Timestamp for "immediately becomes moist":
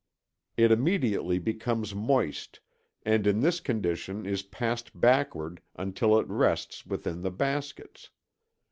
0.71-2.59